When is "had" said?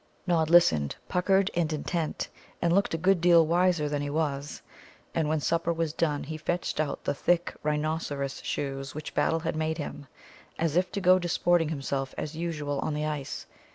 9.41-9.55